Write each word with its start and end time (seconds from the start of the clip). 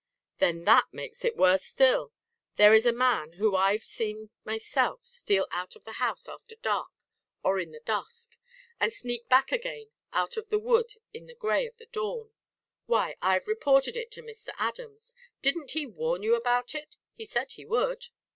"Then 0.39 0.63
that 0.63 0.87
makes 0.91 1.23
it 1.23 1.37
worse 1.37 1.61
still. 1.61 2.11
There 2.55 2.73
is 2.73 2.87
a 2.87 2.91
man 2.91 3.33
who 3.33 3.55
I've 3.55 3.83
seen 3.83 4.31
myself 4.43 5.05
steal 5.05 5.45
out 5.51 5.75
of 5.75 5.83
the 5.85 5.91
house 6.01 6.27
after 6.27 6.55
dark, 6.55 6.93
or 7.43 7.59
in 7.59 7.69
the 7.71 7.81
dusk; 7.81 8.35
and 8.79 8.91
sneak 8.91 9.29
back 9.29 9.51
again 9.51 9.91
out 10.11 10.37
of 10.37 10.49
the 10.49 10.57
wood 10.57 10.93
in 11.13 11.27
the 11.27 11.35
grey 11.35 11.67
of 11.67 11.77
the 11.77 11.85
dawn. 11.85 12.31
Why, 12.87 13.15
I've 13.21 13.45
reported 13.47 13.95
it 13.95 14.09
to 14.13 14.23
Mr. 14.23 14.49
Adams. 14.57 15.13
Didn't 15.43 15.69
he 15.73 15.85
warn 15.85 16.23
you 16.23 16.33
about 16.33 16.73
it; 16.73 16.97
he 17.13 17.23
said 17.23 17.51
he 17.51 17.63
would." 17.65 18.07